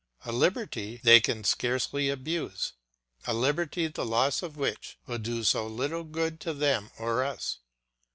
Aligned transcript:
a 0.25 0.31
liberty 0.31 0.93
which 0.93 1.01
they 1.03 1.21
can 1.21 1.43
scarcely 1.43 2.09
abuse, 2.09 2.73
a 3.27 3.35
liberty 3.35 3.85
the 3.85 4.03
loss 4.03 4.41
of 4.41 4.57
which 4.57 4.97
will 5.05 5.19
do 5.19 5.43
so 5.43 5.67
little 5.67 6.03
good 6.03 6.39
to 6.39 6.55
them 6.55 6.89
or 6.97 7.23
us. 7.23 7.59